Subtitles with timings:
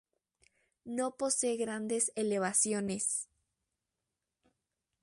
[0.83, 3.29] No posee grandes elevaciones.